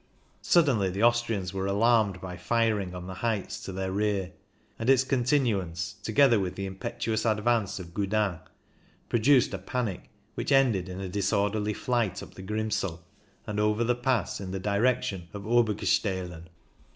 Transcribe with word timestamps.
Suddenly 0.41 0.89
the 0.89 1.03
Austrians 1.03 1.53
were 1.53 1.67
alarmed 1.67 2.21
by 2.21 2.35
firing 2.35 2.95
on 2.95 3.05
the 3.05 3.13
heights 3.13 3.59
to 3.65 3.71
their 3.71 3.91
rear; 3.91 4.31
and 4.79 4.89
its 4.89 5.05
continu 5.05 5.61
ance, 5.61 5.93
together 6.01 6.39
with 6.39 6.55
the 6.55 6.65
impetuous 6.65 7.23
advance 7.23 7.77
of 7.79 7.93
Gudin, 7.93 8.39
produced 9.09 9.53
a 9.53 9.59
panic 9.59 10.09
which 10.33 10.51
ended 10.51 10.89
in 10.89 10.99
a 11.01 11.07
disorderly 11.07 11.75
flight 11.75 12.23
up 12.23 12.33
the 12.33 12.41
Grimsel, 12.41 13.05
and 13.45 13.59
over 13.59 13.83
the 13.83 13.93
Pass 13.93 14.41
in 14.41 14.49
the 14.49 14.59
direction 14.59 15.27
of 15.35 15.45
Obergestelen. 15.45 16.47